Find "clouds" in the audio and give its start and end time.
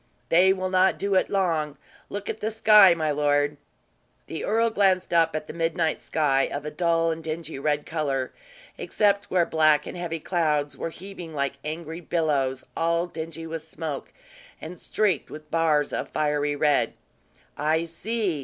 10.19-10.75